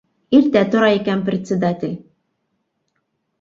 [0.37, 1.93] Иртә тора икән председатель.